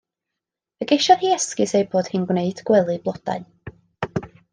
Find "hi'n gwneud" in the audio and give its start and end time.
2.13-2.63